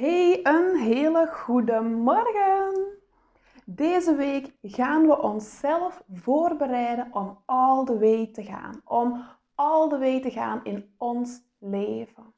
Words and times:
Hey, 0.00 0.40
een 0.42 0.76
hele 0.76 1.26
goede 1.26 1.80
morgen! 1.80 2.98
Deze 3.64 4.14
week 4.14 4.52
gaan 4.62 5.06
we 5.06 5.22
onszelf 5.22 6.02
voorbereiden 6.12 7.08
om 7.12 7.38
all 7.44 7.84
the 7.84 7.98
way 7.98 8.26
te 8.26 8.42
gaan. 8.42 8.80
Om 8.84 9.24
all 9.54 9.88
the 9.88 9.98
way 9.98 10.20
te 10.20 10.30
gaan 10.30 10.64
in 10.64 10.94
ons 10.98 11.40
leven. 11.58 12.34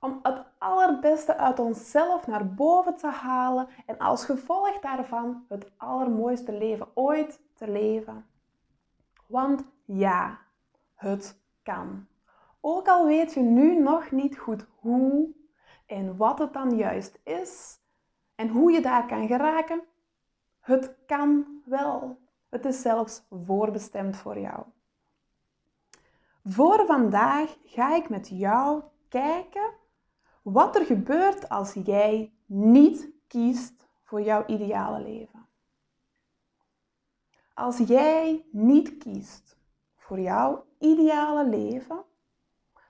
Om 0.00 0.18
het 0.22 0.42
allerbeste 0.58 1.36
uit 1.36 1.58
onszelf 1.58 2.26
naar 2.26 2.54
boven 2.54 2.96
te 2.96 3.08
halen 3.08 3.68
en 3.86 3.98
als 3.98 4.24
gevolg 4.24 4.80
daarvan 4.80 5.44
het 5.48 5.72
allermooiste 5.76 6.52
leven 6.52 6.88
ooit 6.94 7.40
te 7.54 7.70
leven. 7.70 8.26
Want 9.26 9.64
ja, 9.84 10.38
het 10.94 11.40
kan. 11.62 12.06
Ook 12.60 12.88
al 12.88 13.06
weet 13.06 13.34
je 13.34 13.40
nu 13.40 13.78
nog 13.78 14.10
niet 14.10 14.38
goed 14.38 14.66
hoe 14.80 15.42
en 15.94 16.16
wat 16.16 16.38
het 16.38 16.52
dan 16.52 16.76
juist 16.76 17.18
is 17.24 17.78
en 18.34 18.48
hoe 18.48 18.72
je 18.72 18.80
daar 18.80 19.06
kan 19.06 19.26
geraken, 19.26 19.82
het 20.60 20.94
kan 21.06 21.62
wel. 21.64 22.18
Het 22.48 22.64
is 22.64 22.80
zelfs 22.80 23.26
voorbestemd 23.44 24.16
voor 24.16 24.38
jou. 24.38 24.64
Voor 26.44 26.86
vandaag 26.86 27.56
ga 27.64 27.94
ik 27.94 28.08
met 28.08 28.28
jou 28.28 28.82
kijken 29.08 29.72
wat 30.42 30.76
er 30.76 30.84
gebeurt 30.84 31.48
als 31.48 31.72
jij 31.72 32.32
niet 32.46 33.10
kiest 33.26 33.88
voor 34.02 34.22
jouw 34.22 34.46
ideale 34.46 35.00
leven. 35.00 35.46
Als 37.54 37.78
jij 37.78 38.44
niet 38.50 38.98
kiest 38.98 39.56
voor 39.96 40.20
jouw 40.20 40.64
ideale 40.78 41.48
leven, 41.48 42.04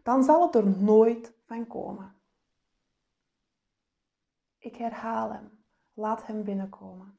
dan 0.02 0.22
zal 0.22 0.42
het 0.42 0.54
er 0.54 0.66
nooit 0.66 1.32
van 1.46 1.66
komen. 1.66 2.13
Ik 4.64 4.76
herhaal 4.76 5.32
hem. 5.32 5.64
Laat 5.94 6.26
hem 6.26 6.44
binnenkomen. 6.44 7.18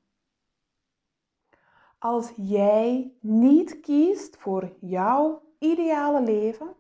Als 2.00 2.33
jij 2.36 3.17
niet 3.20 3.80
kiest 3.80 4.38
voor 4.38 4.75
jouw 4.81 5.53
ideale 5.59 6.22
leven, 6.22 6.75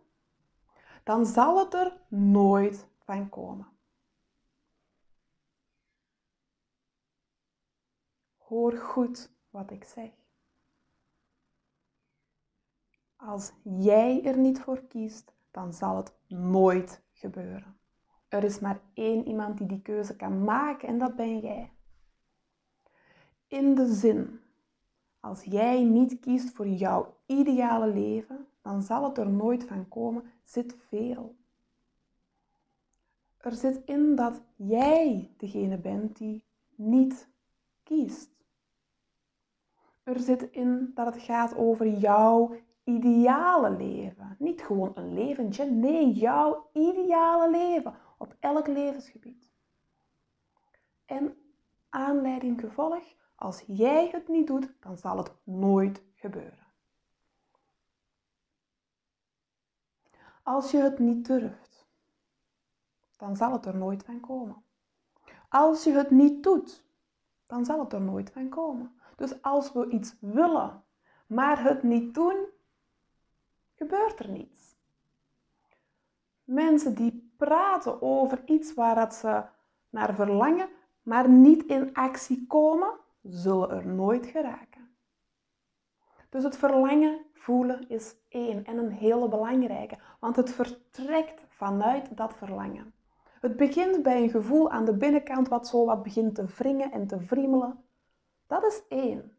dan 1.03 1.25
zal 1.25 1.59
het 1.59 1.73
er 1.73 2.01
nooit 2.07 2.87
van 2.99 3.29
komen. 3.29 3.67
Hoor 8.37 8.77
goed 8.77 9.31
wat 9.49 9.71
ik 9.71 9.83
zeg. 9.83 10.11
Als 13.15 13.51
jij 13.63 14.23
er 14.23 14.37
niet 14.37 14.59
voor 14.59 14.87
kiest, 14.87 15.33
dan 15.51 15.73
zal 15.73 15.97
het 15.97 16.13
nooit 16.27 17.01
gebeuren. 17.11 17.79
Er 18.27 18.43
is 18.43 18.59
maar 18.59 18.79
één 18.93 19.27
iemand 19.27 19.57
die 19.57 19.67
die 19.67 19.81
keuze 19.81 20.15
kan 20.15 20.43
maken 20.43 20.87
en 20.87 20.97
dat 20.97 21.15
ben 21.15 21.39
jij. 21.39 21.71
In 23.47 23.75
de 23.75 23.93
zin, 23.93 24.39
als 25.19 25.43
jij 25.43 25.83
niet 25.83 26.19
kiest 26.19 26.55
voor 26.55 26.67
jouw 26.67 27.17
ideale 27.25 27.87
leven, 27.87 28.47
dan 28.61 28.81
zal 28.81 29.03
het 29.03 29.17
er 29.17 29.29
nooit 29.29 29.63
van 29.63 29.87
komen, 29.87 30.23
zit 30.43 30.75
veel. 30.87 31.35
Er 33.37 33.51
zit 33.51 33.81
in 33.85 34.15
dat 34.15 34.41
jij 34.55 35.31
degene 35.37 35.77
bent 35.77 36.17
die 36.17 36.43
niet 36.75 37.29
kiest. 37.83 38.29
Er 40.03 40.19
zit 40.19 40.51
in 40.51 40.91
dat 40.95 41.05
het 41.05 41.23
gaat 41.23 41.55
over 41.55 41.87
jouw 41.87 42.55
ideale 42.83 43.69
leven. 43.69 44.35
Niet 44.39 44.61
gewoon 44.61 44.91
een 44.95 45.13
leventje, 45.13 45.65
nee, 45.65 46.11
jouw 46.11 46.69
ideale 46.73 47.49
leven 47.49 47.93
elk 48.45 48.67
levensgebied. 48.67 49.51
En 51.05 51.37
aanleiding 51.89 52.59
gevolg, 52.59 53.03
als 53.35 53.63
jij 53.67 54.09
het 54.09 54.27
niet 54.27 54.47
doet, 54.47 54.73
dan 54.79 54.97
zal 54.97 55.17
het 55.17 55.31
nooit 55.43 56.01
gebeuren. 56.13 56.67
Als 60.43 60.71
je 60.71 60.77
het 60.77 60.99
niet 60.99 61.25
durft, 61.25 61.87
dan 63.17 63.35
zal 63.35 63.51
het 63.51 63.65
er 63.65 63.77
nooit 63.77 64.03
van 64.03 64.19
komen. 64.19 64.63
Als 65.49 65.83
je 65.83 65.91
het 65.91 66.11
niet 66.11 66.43
doet, 66.43 66.83
dan 67.45 67.65
zal 67.65 67.79
het 67.79 67.93
er 67.93 68.01
nooit 68.01 68.31
van 68.31 68.49
komen. 68.49 68.99
Dus 69.15 69.41
als 69.41 69.73
we 69.73 69.89
iets 69.89 70.15
willen, 70.19 70.83
maar 71.27 71.63
het 71.63 71.83
niet 71.83 72.13
doen, 72.13 72.45
gebeurt 73.75 74.19
er 74.19 74.29
niets. 74.29 74.75
Mensen 76.43 76.95
die 76.95 77.24
praten 77.37 78.01
over 78.01 78.41
iets 78.45 78.73
waar 78.73 78.95
dat 78.95 79.13
ze 79.13 79.43
naar 79.89 80.15
verlangen, 80.15 80.69
maar 81.01 81.29
niet 81.29 81.65
in 81.65 81.93
actie 81.93 82.47
komen, 82.47 82.93
zullen 83.21 83.69
er 83.69 83.87
nooit 83.87 84.25
geraken. 84.25 84.97
Dus 86.29 86.43
het 86.43 86.57
verlangen 86.57 87.25
voelen 87.33 87.89
is 87.89 88.15
één 88.29 88.65
en 88.65 88.77
een 88.77 88.91
hele 88.91 89.29
belangrijke, 89.29 89.97
want 90.19 90.35
het 90.35 90.51
vertrekt 90.51 91.41
vanuit 91.47 92.17
dat 92.17 92.35
verlangen. 92.35 92.93
Het 93.39 93.57
begint 93.57 94.03
bij 94.03 94.21
een 94.21 94.29
gevoel 94.29 94.71
aan 94.71 94.85
de 94.85 94.93
binnenkant 94.93 95.47
wat 95.47 95.67
zo 95.67 95.85
wat 95.85 96.03
begint 96.03 96.35
te 96.35 96.45
wringen 96.45 96.91
en 96.91 97.07
te 97.07 97.19
friemelen. 97.19 97.83
Dat 98.47 98.63
is 98.63 98.81
één. 98.87 99.37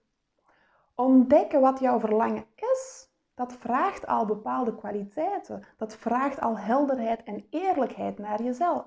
Ontdekken 0.94 1.60
wat 1.60 1.78
jouw 1.78 2.00
verlangen 2.00 2.44
is, 2.54 3.05
dat 3.36 3.52
vraagt 3.52 4.06
al 4.06 4.26
bepaalde 4.26 4.74
kwaliteiten. 4.74 5.64
Dat 5.76 5.96
vraagt 5.96 6.40
al 6.40 6.58
helderheid 6.58 7.22
en 7.22 7.46
eerlijkheid 7.50 8.18
naar 8.18 8.42
jezelf. 8.42 8.84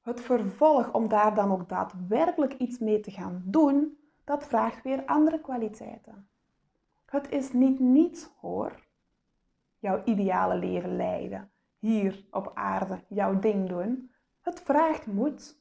Het 0.00 0.20
vervolg 0.20 0.92
om 0.92 1.08
daar 1.08 1.34
dan 1.34 1.52
ook 1.52 1.68
daadwerkelijk 1.68 2.52
iets 2.52 2.78
mee 2.78 3.00
te 3.00 3.10
gaan 3.10 3.42
doen, 3.44 3.98
dat 4.24 4.46
vraagt 4.46 4.82
weer 4.82 5.04
andere 5.04 5.40
kwaliteiten. 5.40 6.28
Het 7.06 7.30
is 7.30 7.52
niet 7.52 7.78
niets 7.78 8.30
hoor. 8.40 8.86
Jouw 9.78 10.02
ideale 10.04 10.56
leven 10.56 10.96
leiden, 10.96 11.50
hier 11.78 12.26
op 12.30 12.50
aarde 12.54 13.04
jouw 13.08 13.38
ding 13.38 13.68
doen. 13.68 14.10
Het 14.40 14.60
vraagt 14.60 15.06
moed. 15.06 15.58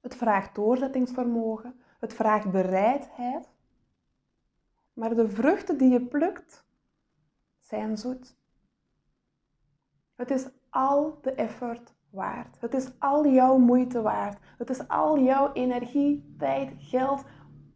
Het 0.00 0.16
vraagt 0.16 0.54
doorzettingsvermogen. 0.54 1.80
Het 1.98 2.14
vraagt 2.14 2.50
bereidheid. 2.50 3.53
Maar 4.94 5.14
de 5.14 5.28
vruchten 5.28 5.78
die 5.78 5.90
je 5.90 6.06
plukt, 6.06 6.64
zijn 7.58 7.96
zoet. 7.96 8.36
Het 10.14 10.30
is 10.30 10.48
al 10.70 11.18
de 11.22 11.32
effort 11.32 11.94
waard. 12.10 12.60
Het 12.60 12.74
is 12.74 12.98
al 12.98 13.26
jouw 13.26 13.58
moeite 13.58 14.02
waard. 14.02 14.38
Het 14.58 14.70
is 14.70 14.88
al 14.88 15.18
jouw 15.18 15.52
energie, 15.52 16.34
tijd, 16.38 16.72
geld, 16.78 17.24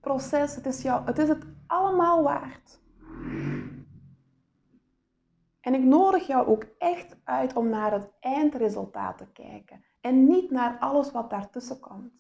proces. 0.01 0.55
Het 0.55 0.67
is, 0.67 0.83
jou, 0.83 1.05
het 1.05 1.19
is 1.19 1.29
het 1.29 1.45
allemaal 1.67 2.23
waard. 2.23 2.81
En 5.61 5.75
ik 5.75 5.85
nodig 5.85 6.27
jou 6.27 6.47
ook 6.47 6.67
echt 6.79 7.17
uit 7.25 7.57
om 7.57 7.69
naar 7.69 7.93
het 7.93 8.11
eindresultaat 8.21 9.19
te 9.19 9.27
kijken 9.33 9.85
en 10.01 10.29
niet 10.29 10.51
naar 10.51 10.79
alles 10.79 11.13
wat 11.13 11.31
daartussen 11.31 11.81
komt. 11.81 12.13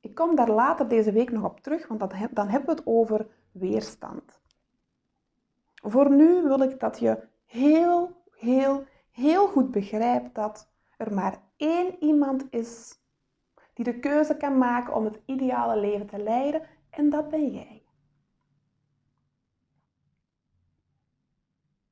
Ik 0.00 0.14
kom 0.14 0.34
daar 0.34 0.50
later 0.50 0.88
deze 0.88 1.12
week 1.12 1.30
nog 1.30 1.44
op 1.44 1.60
terug, 1.60 1.88
want 1.88 2.00
dan 2.30 2.48
hebben 2.48 2.68
we 2.68 2.74
het 2.74 2.86
over 2.86 3.26
weerstand. 3.52 4.40
Voor 5.74 6.10
nu 6.10 6.42
wil 6.42 6.60
ik 6.60 6.80
dat 6.80 6.98
je 6.98 7.26
heel, 7.44 8.22
heel, 8.30 8.84
heel 9.10 9.46
goed 9.46 9.70
begrijpt 9.70 10.34
dat 10.34 10.70
er 10.96 11.14
maar 11.14 11.42
één 11.56 12.02
iemand 12.04 12.46
is 12.50 13.00
die 13.74 13.84
de 13.84 13.98
keuze 13.98 14.36
kan 14.36 14.58
maken 14.58 14.94
om 14.94 15.04
het 15.04 15.20
ideale 15.24 15.80
leven 15.80 16.06
te 16.06 16.22
leiden 16.22 16.62
en 16.90 17.10
dat 17.10 17.28
ben 17.28 17.50
jij. 17.50 17.82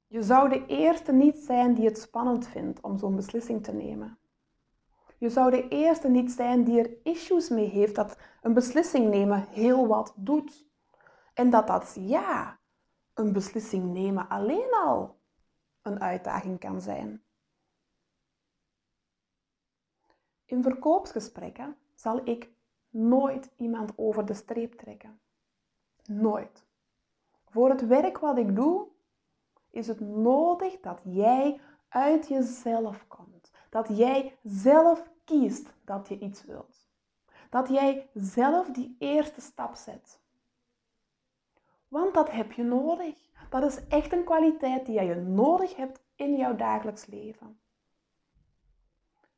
Je 0.06 0.22
zou 0.22 0.48
de 0.48 0.66
eerste 0.66 1.12
niet 1.12 1.38
zijn 1.38 1.74
die 1.74 1.84
het 1.84 1.98
spannend 1.98 2.48
vindt 2.48 2.80
om 2.80 2.98
zo'n 2.98 3.16
beslissing 3.16 3.64
te 3.64 3.72
nemen. 3.72 4.18
Je 5.18 5.28
zou 5.28 5.50
de 5.50 5.68
eerste 5.68 6.08
niet 6.08 6.32
zijn 6.32 6.64
die 6.64 6.78
er 6.78 6.96
issues 7.02 7.48
mee 7.48 7.68
heeft 7.68 7.94
dat 7.94 8.18
een 8.42 8.54
beslissing 8.54 9.10
nemen 9.10 9.46
heel 9.48 9.86
wat 9.86 10.14
doet. 10.16 10.66
En 11.34 11.50
dat 11.50 11.66
dat 11.66 11.96
ja, 12.00 12.58
een 13.14 13.32
beslissing 13.32 13.92
nemen 13.92 14.28
alleen 14.28 14.72
al 14.84 15.20
een 15.82 16.00
uitdaging 16.00 16.58
kan 16.58 16.80
zijn. 16.80 17.24
In 20.44 20.62
verkoopsgesprekken 20.62 21.76
zal 21.94 22.20
ik 22.24 22.50
nooit 22.90 23.50
iemand 23.56 23.92
over 23.96 24.26
de 24.26 24.34
streep 24.34 24.72
trekken. 24.72 25.20
Nooit. 26.04 26.66
Voor 27.48 27.68
het 27.68 27.86
werk 27.86 28.18
wat 28.18 28.38
ik 28.38 28.56
doe, 28.56 28.88
is 29.70 29.86
het 29.86 30.00
nodig 30.00 30.80
dat 30.80 31.00
jij 31.04 31.60
uit 31.88 32.28
jezelf 32.28 33.06
komt. 33.06 33.35
Dat 33.76 33.96
jij 33.96 34.38
zelf 34.42 35.10
kiest 35.24 35.72
dat 35.84 36.08
je 36.08 36.18
iets 36.18 36.44
wilt. 36.44 36.86
Dat 37.50 37.68
jij 37.68 38.10
zelf 38.14 38.70
die 38.70 38.96
eerste 38.98 39.40
stap 39.40 39.74
zet. 39.74 40.20
Want 41.88 42.14
dat 42.14 42.30
heb 42.30 42.52
je 42.52 42.62
nodig. 42.62 43.18
Dat 43.50 43.62
is 43.62 43.86
echt 43.88 44.12
een 44.12 44.24
kwaliteit 44.24 44.86
die 44.86 45.02
je 45.02 45.14
nodig 45.14 45.76
hebt 45.76 46.04
in 46.14 46.36
jouw 46.36 46.56
dagelijks 46.56 47.06
leven. 47.06 47.60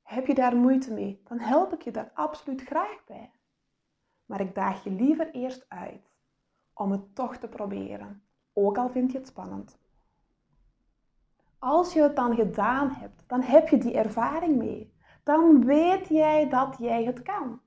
Heb 0.02 0.26
je 0.26 0.34
daar 0.34 0.56
moeite 0.56 0.92
mee? 0.92 1.22
Dan 1.24 1.38
help 1.38 1.72
ik 1.72 1.82
je 1.82 1.90
daar 1.90 2.10
absoluut 2.14 2.62
graag 2.62 3.04
bij. 3.06 3.30
Maar 4.24 4.40
ik 4.40 4.54
daag 4.54 4.84
je 4.84 4.90
liever 4.90 5.30
eerst 5.30 5.68
uit 5.68 6.10
om 6.74 6.90
het 6.90 7.14
toch 7.14 7.36
te 7.36 7.48
proberen, 7.48 8.22
ook 8.52 8.78
al 8.78 8.88
vind 8.88 9.12
je 9.12 9.18
het 9.18 9.26
spannend. 9.26 9.78
Als 11.58 11.92
je 11.92 12.02
het 12.02 12.16
dan 12.16 12.34
gedaan 12.34 12.90
hebt, 12.90 13.22
dan 13.26 13.42
heb 13.42 13.68
je 13.68 13.78
die 13.78 13.94
ervaring 13.94 14.56
mee. 14.56 14.96
Dan 15.22 15.64
weet 15.64 16.08
jij 16.08 16.48
dat 16.48 16.76
jij 16.78 17.04
het 17.04 17.22
kan. 17.22 17.60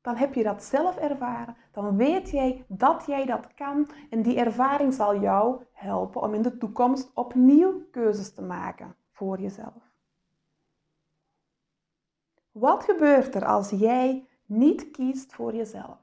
Dan 0.00 0.16
heb 0.16 0.34
je 0.34 0.42
dat 0.42 0.62
zelf 0.62 0.96
ervaren. 0.96 1.56
Dan 1.72 1.96
weet 1.96 2.30
jij 2.30 2.64
dat 2.68 3.06
jij 3.06 3.26
dat 3.26 3.54
kan. 3.54 3.90
En 4.10 4.22
die 4.22 4.38
ervaring 4.38 4.94
zal 4.94 5.20
jou 5.20 5.64
helpen 5.72 6.22
om 6.22 6.34
in 6.34 6.42
de 6.42 6.58
toekomst 6.58 7.10
opnieuw 7.14 7.88
keuzes 7.90 8.34
te 8.34 8.42
maken 8.42 8.96
voor 9.10 9.40
jezelf. 9.40 9.88
Wat 12.52 12.84
gebeurt 12.84 13.34
er 13.34 13.44
als 13.44 13.70
jij 13.70 14.28
niet 14.46 14.90
kiest 14.90 15.34
voor 15.34 15.54
jezelf? 15.54 15.98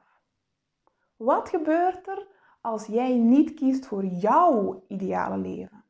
Wat 1.16 1.50
gebeurt 1.50 2.08
er 2.08 2.28
als 2.62 2.86
jij 2.86 3.18
niet 3.18 3.54
kiest 3.54 3.86
voor 3.86 4.06
jouw 4.06 4.84
ideale 4.88 5.38
leven? 5.38 5.85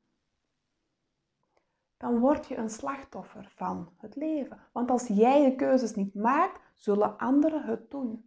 Dan 1.98 2.20
word 2.20 2.48
je 2.48 2.58
een 2.58 2.70
slachtoffer 2.70 3.52
van 3.56 3.90
het 3.98 4.16
leven. 4.16 4.60
Want 4.72 4.92
als 4.92 5.08
jij 5.08 5.42
je 5.42 5.56
keuzes 5.56 5.96
niet 5.96 6.16
maakt, 6.16 6.60
zullen 6.74 7.18
anderen 7.18 7.64
het 7.64 7.92
doen. 7.92 8.26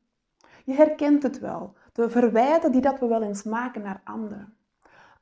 Je 0.65 0.75
herkent 0.75 1.23
het 1.23 1.39
wel, 1.39 1.77
de 1.93 2.11
verwijten 2.11 2.73
die 2.73 2.81
dat 2.81 3.01
we 3.01 3.07
wel 3.07 3.23
eens 3.23 3.43
maken 3.43 3.83
naar 3.83 4.01
anderen. 4.05 4.57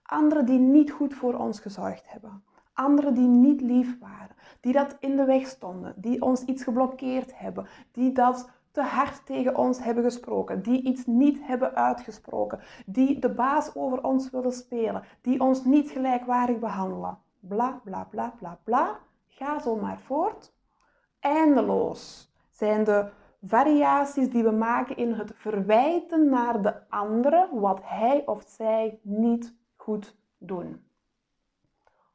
Anderen 0.02 0.46
die 0.46 0.58
niet 0.58 0.90
goed 0.90 1.14
voor 1.14 1.34
ons 1.34 1.60
gezorgd 1.60 2.10
hebben. 2.10 2.44
Anderen 2.72 3.14
die 3.14 3.26
niet 3.26 3.60
lief 3.60 3.98
waren, 3.98 4.36
die 4.60 4.72
dat 4.72 4.96
in 5.00 5.16
de 5.16 5.24
weg 5.24 5.46
stonden, 5.46 5.94
die 5.96 6.22
ons 6.22 6.44
iets 6.44 6.62
geblokkeerd 6.62 7.38
hebben, 7.38 7.66
die 7.92 8.12
dat 8.12 8.50
te 8.70 8.82
hard 8.82 9.26
tegen 9.26 9.56
ons 9.56 9.84
hebben 9.84 10.04
gesproken, 10.04 10.62
die 10.62 10.82
iets 10.82 11.06
niet 11.06 11.46
hebben 11.46 11.74
uitgesproken, 11.74 12.60
die 12.86 13.18
de 13.18 13.30
baas 13.30 13.74
over 13.74 14.04
ons 14.04 14.30
willen 14.30 14.52
spelen, 14.52 15.02
die 15.20 15.40
ons 15.40 15.64
niet 15.64 15.90
gelijkwaardig 15.90 16.58
behandelen. 16.58 17.18
Bla 17.48 17.80
bla 17.84 18.04
bla 18.04 18.34
bla 18.38 18.58
bla. 18.64 18.98
Ga 19.26 19.58
zo 19.58 19.76
maar 19.76 19.98
voort. 19.98 20.54
Eindeloos 21.20 22.32
zijn 22.50 22.84
de 22.84 23.10
variaties 23.46 24.30
die 24.30 24.42
we 24.42 24.50
maken 24.50 24.96
in 24.96 25.12
het 25.12 25.32
verwijten 25.34 26.28
naar 26.28 26.62
de 26.62 26.88
andere 26.88 27.48
wat 27.52 27.80
hij 27.82 28.26
of 28.26 28.44
zij 28.46 29.00
niet 29.02 29.56
goed 29.76 30.16
doen. 30.38 30.84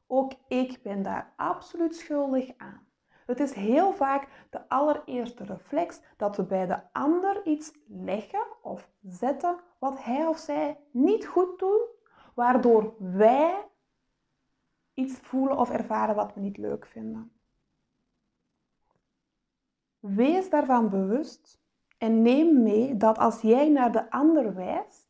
Ook 0.07 0.33
ik 0.47 0.79
ben 0.83 1.03
daar 1.03 1.33
absoluut 1.35 1.95
schuldig 1.95 2.51
aan. 2.57 2.87
Het 3.25 3.39
is 3.39 3.53
heel 3.53 3.93
vaak 3.93 4.27
de 4.49 4.69
allereerste 4.69 5.43
reflex 5.43 6.01
dat 6.17 6.37
we 6.37 6.43
bij 6.43 6.65
de 6.65 6.79
ander 6.91 7.45
iets 7.45 7.71
leggen 7.87 8.45
of 8.61 8.89
zetten 9.01 9.55
wat 9.79 10.03
hij 10.03 10.27
of 10.27 10.37
zij 10.37 10.79
niet 10.91 11.27
goed 11.27 11.59
doet, 11.59 11.89
waardoor 12.33 12.93
wij 12.97 13.70
iets 14.93 15.19
voelen 15.19 15.57
of 15.57 15.69
ervaren 15.69 16.15
wat 16.15 16.33
we 16.33 16.39
niet 16.39 16.57
leuk 16.57 16.85
vinden. 16.85 17.31
Wees 19.99 20.49
daarvan 20.49 20.89
bewust 20.89 21.59
en 21.97 22.21
neem 22.21 22.63
mee 22.63 22.97
dat 22.97 23.17
als 23.17 23.41
jij 23.41 23.69
naar 23.69 23.91
de 23.91 24.11
ander 24.11 24.55
wijst, 24.55 25.09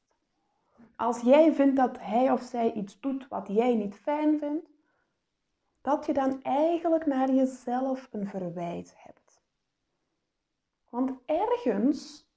als 0.96 1.22
jij 1.22 1.54
vindt 1.54 1.76
dat 1.76 2.00
hij 2.00 2.32
of 2.32 2.42
zij 2.42 2.74
iets 2.74 3.00
doet 3.00 3.28
wat 3.28 3.48
jij 3.48 3.76
niet 3.76 3.96
fijn 3.96 4.40
vindt, 4.40 4.70
dat 5.82 6.06
je 6.06 6.14
dan 6.14 6.44
eigenlijk 6.44 7.06
naar 7.06 7.32
jezelf 7.32 8.08
een 8.12 8.28
verwijt 8.28 8.94
hebt. 8.98 9.42
Want 10.90 11.12
ergens 11.26 12.30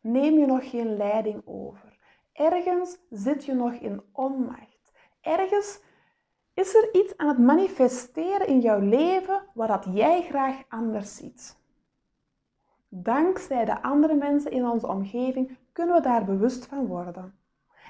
neem 0.00 0.38
je 0.38 0.46
nog 0.46 0.70
geen 0.70 0.96
leiding 0.96 1.42
over. 1.44 1.98
Ergens 2.32 2.98
zit 3.10 3.44
je 3.44 3.54
nog 3.54 3.72
in 3.72 4.02
onmacht. 4.12 4.92
Ergens 5.20 5.80
is 6.60 6.74
er 6.74 6.94
iets 6.94 7.16
aan 7.16 7.28
het 7.28 7.38
manifesteren 7.38 8.46
in 8.46 8.60
jouw 8.60 8.80
leven 8.80 9.42
wat 9.54 9.68
dat 9.68 9.86
jij 9.92 10.22
graag 10.22 10.62
anders 10.68 11.16
ziet. 11.16 11.58
Dankzij 12.88 13.64
de 13.64 13.82
andere 13.82 14.14
mensen 14.14 14.50
in 14.50 14.66
onze 14.66 14.86
omgeving 14.86 15.58
kunnen 15.72 15.94
we 15.94 16.00
daar 16.00 16.24
bewust 16.24 16.66
van 16.66 16.86
worden. 16.86 17.38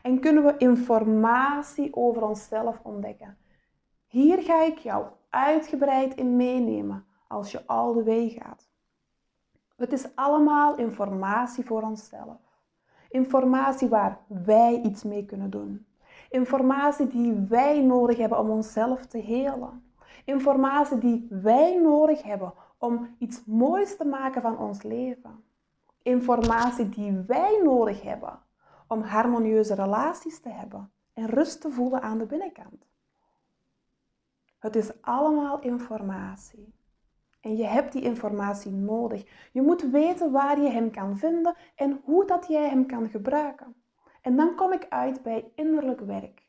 En 0.02 0.20
kunnen 0.20 0.44
we 0.44 0.56
informatie 0.56 1.96
over 1.96 2.22
onszelf 2.22 2.80
ontdekken. 2.82 3.38
Hier 4.06 4.42
ga 4.42 4.62
ik 4.62 4.78
jou 4.78 5.06
uitgebreid 5.28 6.14
in 6.14 6.36
meenemen 6.36 7.04
als 7.28 7.50
je 7.52 7.66
al 7.66 7.92
de 7.92 8.02
weg 8.02 8.32
gaat. 8.32 8.68
Het 9.76 9.92
is 9.92 10.16
allemaal 10.16 10.76
informatie 10.76 11.64
voor 11.64 11.82
onszelf. 11.82 12.38
Informatie 13.08 13.88
waar 13.88 14.18
wij 14.26 14.80
iets 14.80 15.02
mee 15.02 15.24
kunnen 15.24 15.50
doen. 15.50 15.86
Informatie 16.30 17.06
die 17.06 17.46
wij 17.48 17.82
nodig 17.82 18.16
hebben 18.16 18.38
om 18.38 18.50
onszelf 18.50 19.06
te 19.06 19.18
helen. 19.18 19.92
Informatie 20.24 20.98
die 20.98 21.26
wij 21.30 21.80
nodig 21.80 22.22
hebben 22.22 22.52
om 22.78 23.14
iets 23.18 23.44
moois 23.44 23.96
te 23.96 24.04
maken 24.04 24.42
van 24.42 24.58
ons 24.58 24.82
leven. 24.82 25.44
Informatie 26.02 26.88
die 26.88 27.12
wij 27.26 27.60
nodig 27.62 28.02
hebben 28.02 28.38
om 28.86 29.02
harmonieuze 29.02 29.74
relaties 29.74 30.40
te 30.40 30.48
hebben 30.48 30.92
en 31.14 31.26
rust 31.26 31.60
te 31.60 31.70
voelen 31.70 32.02
aan 32.02 32.18
de 32.18 32.26
binnenkant. 32.26 32.86
Het 34.58 34.76
is 34.76 35.02
allemaal 35.02 35.60
informatie. 35.60 36.74
En 37.40 37.56
je 37.56 37.64
hebt 37.64 37.92
die 37.92 38.02
informatie 38.02 38.72
nodig. 38.72 39.48
Je 39.52 39.62
moet 39.62 39.82
weten 39.82 40.30
waar 40.30 40.60
je 40.60 40.68
hem 40.68 40.90
kan 40.90 41.18
vinden 41.18 41.54
en 41.74 42.00
hoe 42.04 42.26
dat 42.26 42.46
jij 42.48 42.68
hem 42.68 42.86
kan 42.86 43.08
gebruiken. 43.08 43.74
En 44.20 44.36
dan 44.36 44.54
kom 44.54 44.72
ik 44.72 44.86
uit 44.88 45.22
bij 45.22 45.50
innerlijk 45.54 46.00
werk. 46.00 46.42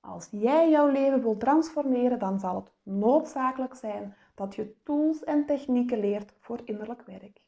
Als 0.00 0.28
jij 0.30 0.70
jouw 0.70 0.86
leven 0.86 1.22
wilt 1.22 1.40
transformeren, 1.40 2.18
dan 2.18 2.40
zal 2.40 2.54
het 2.54 2.70
noodzakelijk 2.82 3.74
zijn 3.74 4.16
dat 4.34 4.54
je 4.54 4.74
tools 4.82 5.24
en 5.24 5.46
technieken 5.46 6.00
leert 6.00 6.34
voor 6.38 6.60
innerlijk 6.64 7.02
werk. 7.02 7.40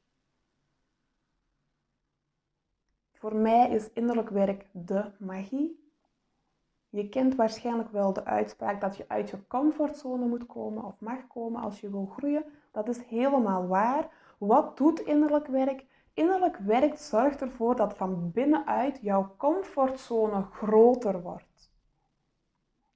Voor 3.12 3.37
mij 3.37 3.70
is 3.70 3.93
innerlijk 3.93 4.28
werk 4.28 4.66
de 4.72 5.11
magie 5.19 5.84
je 6.94 7.08
kent 7.08 7.34
waarschijnlijk 7.34 7.90
wel 7.90 8.12
de 8.12 8.25
uitspraak 8.25 8.81
dat 8.81 8.96
je 8.96 9.05
uit 9.08 9.31
je 9.31 9.46
comfortzone 9.46 10.26
moet 10.26 10.46
komen 10.46 10.84
of 10.84 11.00
mag 11.00 11.26
komen 11.26 11.62
als 11.62 11.81
je 11.81 11.90
wil 11.90 12.06
groeien. 12.06 12.44
Dat 12.71 12.88
is 12.88 12.99
helemaal 12.99 13.66
waar. 13.66 14.09
Wat 14.38 14.76
doet 14.76 15.00
innerlijk 15.00 15.47
werk? 15.47 15.85
Innerlijk 16.14 16.56
werk 16.56 16.99
zorgt 16.99 17.40
ervoor 17.40 17.76
dat 17.76 17.97
van 17.97 18.30
binnenuit 18.30 18.99
jouw 19.02 19.35
comfortzone 19.37 20.42
groter 20.42 21.23
wordt. 21.23 21.73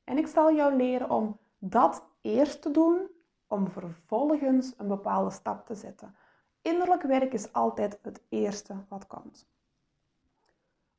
En 0.04 0.18
ik 0.18 0.26
zal 0.26 0.54
jou 0.54 0.74
leren 0.74 1.10
om 1.10 1.38
dat 1.58 2.06
eerst 2.20 2.62
te 2.62 2.70
doen, 2.70 3.10
om 3.46 3.70
vervolgens 3.70 4.74
een 4.76 4.88
bepaalde 4.88 5.30
stap 5.30 5.66
te 5.66 5.74
zetten. 5.74 6.16
Innerlijk 6.62 7.02
werk 7.02 7.32
is 7.32 7.52
altijd 7.52 7.98
het 8.02 8.22
eerste 8.28 8.74
wat 8.88 9.06
komt. 9.06 9.48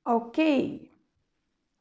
Oké, 0.03 0.79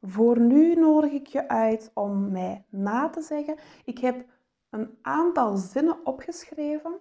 voor 0.01 0.41
nu 0.41 0.75
nodig 0.75 1.13
ik 1.13 1.27
je 1.27 1.49
uit 1.49 1.91
om 1.95 2.31
mij 2.31 2.65
na 2.69 3.09
te 3.09 3.23
zeggen. 3.23 3.59
Ik 3.85 3.99
heb 3.99 4.27
een 4.71 4.99
aantal 5.03 5.57
zinnen 5.57 6.07
opgeschreven 6.07 7.01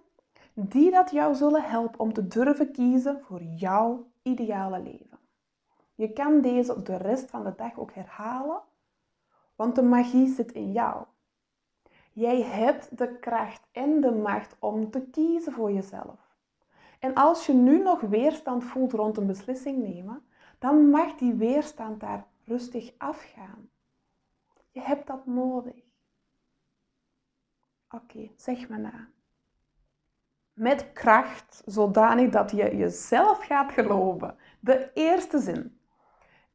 die 0.60 0.90
dat 0.90 1.10
jou 1.10 1.34
zullen 1.34 1.62
helpen 1.62 2.00
om 2.00 2.12
te 2.12 2.26
durven 2.26 2.72
kiezen 2.72 3.20
voor 3.20 3.42
jouw 3.42 4.10
ideale 4.22 4.80
leven. 4.80 5.18
Je 5.94 6.12
kan 6.12 6.40
deze 6.40 6.82
de 6.82 6.96
rest 6.96 7.30
van 7.30 7.44
de 7.44 7.54
dag 7.56 7.78
ook 7.78 7.94
herhalen, 7.94 8.60
want 9.56 9.74
de 9.74 9.82
magie 9.82 10.28
zit 10.28 10.52
in 10.52 10.72
jou. 10.72 11.04
Jij 12.12 12.42
hebt 12.42 12.98
de 12.98 13.18
kracht 13.18 13.66
en 13.72 14.00
de 14.00 14.10
macht 14.10 14.56
om 14.58 14.90
te 14.90 15.00
kiezen 15.00 15.52
voor 15.52 15.72
jezelf. 15.72 16.36
En 16.98 17.14
als 17.14 17.46
je 17.46 17.52
nu 17.52 17.82
nog 17.82 18.00
weerstand 18.00 18.64
voelt 18.64 18.92
rond 18.92 19.16
een 19.16 19.26
beslissing 19.26 19.78
nemen, 19.78 20.22
dan 20.58 20.90
mag 20.90 21.14
die 21.14 21.34
weerstand 21.34 22.00
daar 22.00 22.26
rustig 22.44 22.92
afgaan. 22.96 23.70
Je 24.70 24.80
hebt 24.80 25.06
dat 25.06 25.26
nodig. 25.26 25.84
Oké, 27.90 28.30
zeg 28.36 28.68
me 28.68 28.76
na. 28.76 29.08
Met 30.58 30.92
kracht, 30.92 31.62
zodanig 31.66 32.30
dat 32.30 32.50
je 32.50 32.76
jezelf 32.76 33.44
gaat 33.44 33.72
geloven. 33.72 34.38
De 34.60 34.92
eerste 34.94 35.38
zin. 35.38 35.80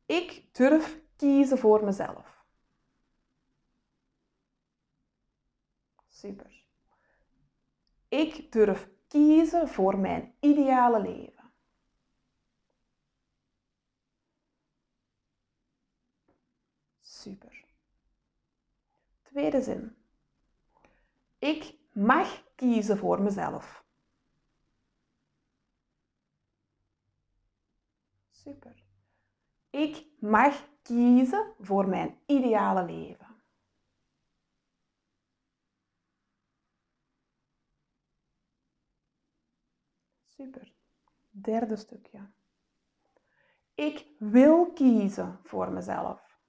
Ik 0.05 0.55
durf 0.55 0.99
kiezen 1.15 1.57
voor 1.57 1.83
mezelf. 1.83 2.45
Super. 6.07 6.65
Ik 8.07 8.51
durf 8.51 8.89
kiezen 9.07 9.67
voor 9.67 9.97
mijn 9.97 10.35
ideale 10.39 11.01
leven. 11.01 11.51
Super. 17.01 17.65
Tweede 19.21 19.61
zin. 19.61 19.95
Ik 21.39 21.75
mag 21.91 22.43
kiezen 22.55 22.97
voor 22.97 23.21
mezelf. 23.21 23.82
Super. 28.43 28.83
Ik 29.69 30.05
mag 30.19 30.67
kiezen 30.81 31.53
voor 31.59 31.87
mijn 31.87 32.19
ideale 32.25 32.85
leven. 32.85 33.43
Super. 40.25 40.73
Derde 41.29 41.75
stukje. 41.75 42.31
Ik 43.75 44.07
wil 44.19 44.73
kiezen 44.73 45.39
voor 45.43 45.71
mezelf. 45.71 46.39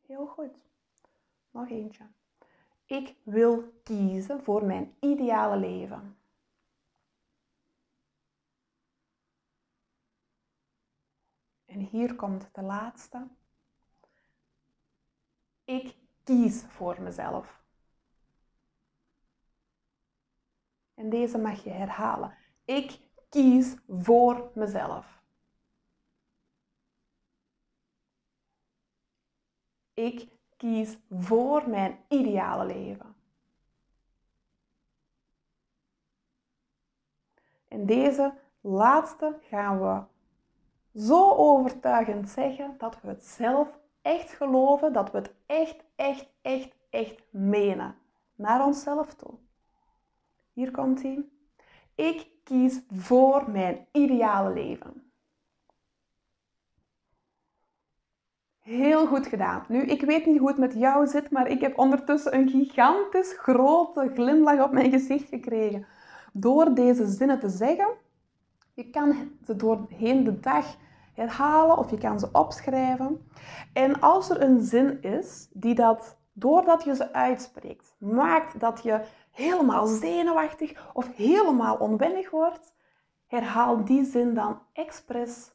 Heel 0.00 0.26
goed. 0.26 0.64
Nog 1.50 1.68
eentje. 1.68 2.10
Ik 2.84 3.16
wil 3.22 3.80
kiezen 3.82 4.42
voor 4.42 4.64
mijn 4.64 4.96
ideale 5.00 5.56
leven. 5.56 6.21
En 11.72 11.80
hier 11.80 12.16
komt 12.16 12.48
de 12.54 12.62
laatste. 12.62 13.28
Ik 15.64 15.96
kies 16.22 16.64
voor 16.64 17.02
mezelf. 17.02 17.62
En 20.94 21.10
deze 21.10 21.38
mag 21.38 21.64
je 21.64 21.70
herhalen. 21.70 22.36
Ik 22.64 23.00
kies 23.28 23.76
voor 23.88 24.50
mezelf. 24.54 25.22
Ik 29.94 30.28
kies 30.56 30.98
voor 31.10 31.68
mijn 31.68 32.04
ideale 32.08 32.64
leven. 32.64 33.16
En 37.68 37.86
deze 37.86 38.40
laatste 38.60 39.38
gaan 39.42 39.80
we 39.80 40.11
zo 40.94 41.30
overtuigend 41.34 42.28
zeggen 42.28 42.74
dat 42.78 43.00
we 43.02 43.08
het 43.08 43.24
zelf 43.24 43.78
echt 44.02 44.30
geloven, 44.30 44.92
dat 44.92 45.10
we 45.10 45.18
het 45.18 45.34
echt, 45.46 45.84
echt, 45.96 46.26
echt, 46.42 46.74
echt 46.90 47.22
menen. 47.30 47.94
Naar 48.34 48.64
onszelf 48.64 49.14
toe. 49.14 49.34
Hier 50.52 50.70
komt 50.70 51.02
hij. 51.02 51.24
Ik 51.94 52.26
kies 52.44 52.80
voor 52.90 53.50
mijn 53.50 53.86
ideale 53.92 54.52
leven. 54.52 55.12
Heel 58.58 59.06
goed 59.06 59.26
gedaan. 59.26 59.64
Nu, 59.68 59.82
ik 59.82 60.02
weet 60.02 60.26
niet 60.26 60.38
hoe 60.38 60.48
het 60.48 60.58
met 60.58 60.74
jou 60.74 61.06
zit, 61.06 61.30
maar 61.30 61.48
ik 61.48 61.60
heb 61.60 61.78
ondertussen 61.78 62.34
een 62.34 62.48
gigantisch 62.48 63.32
grote 63.38 64.10
glimlach 64.14 64.62
op 64.62 64.72
mijn 64.72 64.90
gezicht 64.90 65.28
gekregen. 65.28 65.86
Door 66.32 66.74
deze 66.74 67.06
zinnen 67.06 67.40
te 67.40 67.48
zeggen, 67.48 67.88
je 68.72 68.90
kan 68.90 69.30
ze 69.44 69.56
doorheen 69.56 70.24
de 70.24 70.40
dag 70.40 70.76
herhalen 71.14 71.78
of 71.78 71.90
je 71.90 71.98
kan 71.98 72.18
ze 72.18 72.28
opschrijven. 72.32 73.30
En 73.72 74.00
als 74.00 74.30
er 74.30 74.42
een 74.42 74.60
zin 74.60 75.02
is 75.02 75.48
die 75.52 75.74
dat, 75.74 76.18
doordat 76.32 76.84
je 76.84 76.94
ze 76.94 77.12
uitspreekt, 77.12 77.94
maakt 77.98 78.60
dat 78.60 78.82
je 78.82 79.04
helemaal 79.30 79.86
zenuwachtig 79.86 80.90
of 80.94 81.16
helemaal 81.16 81.76
onwennig 81.76 82.30
wordt, 82.30 82.74
herhaal 83.26 83.84
die 83.84 84.04
zin 84.04 84.34
dan 84.34 84.58
expres 84.72 85.52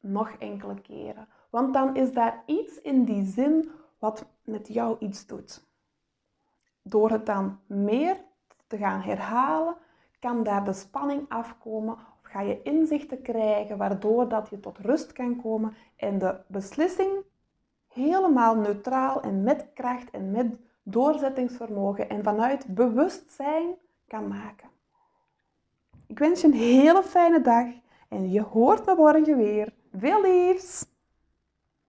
nog 0.00 0.30
enkele 0.30 0.80
keren. 0.80 1.28
Want 1.50 1.74
dan 1.74 1.96
is 1.96 2.12
daar 2.12 2.42
iets 2.46 2.80
in 2.80 3.04
die 3.04 3.24
zin 3.24 3.70
wat 3.98 4.26
met 4.42 4.68
jou 4.68 4.96
iets 4.98 5.26
doet. 5.26 5.66
Door 6.82 7.10
het 7.10 7.26
dan 7.26 7.58
meer 7.66 8.16
te 8.66 8.76
gaan 8.76 9.00
herhalen, 9.00 9.76
kan 10.20 10.42
daar 10.42 10.64
de 10.64 10.72
spanning 10.72 11.28
afkomen 11.28 11.96
ga 12.34 12.40
je 12.40 12.62
inzichten 12.62 13.22
krijgen 13.22 13.76
waardoor 13.76 14.28
dat 14.28 14.48
je 14.50 14.60
tot 14.60 14.78
rust 14.78 15.12
kan 15.12 15.40
komen 15.42 15.76
en 15.96 16.18
de 16.18 16.36
beslissing 16.46 17.10
helemaal 17.88 18.54
neutraal 18.56 19.22
en 19.22 19.42
met 19.42 19.66
kracht 19.74 20.10
en 20.10 20.30
met 20.30 20.56
doorzettingsvermogen 20.82 22.08
en 22.08 22.22
vanuit 22.22 22.66
bewustzijn 22.66 23.74
kan 24.06 24.28
maken. 24.28 24.68
Ik 26.06 26.18
wens 26.18 26.40
je 26.40 26.46
een 26.46 26.52
hele 26.52 27.02
fijne 27.02 27.40
dag 27.40 27.66
en 28.08 28.30
je 28.30 28.42
hoort 28.42 28.86
me 28.86 28.94
morgen 28.94 29.36
weer. 29.36 29.72
Veel 29.92 30.22
liefs! 30.22 30.93